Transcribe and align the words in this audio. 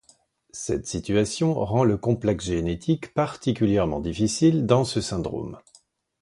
Cette 0.49 0.87
situation 0.87 1.53
rend 1.53 1.83
le 1.83 1.95
complexe 1.95 2.45
génétique 2.45 3.13
particulièrement 3.13 3.99
difficile 3.99 4.65
dans 4.65 4.83
ce 4.83 4.99
syndrome. 4.99 5.59